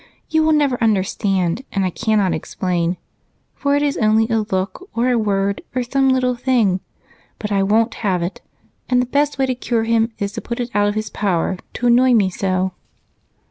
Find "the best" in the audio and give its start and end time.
8.99-9.37